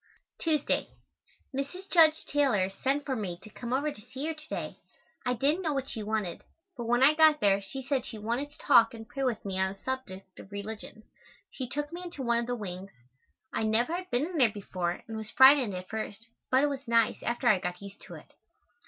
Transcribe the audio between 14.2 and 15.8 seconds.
in there before and was frightened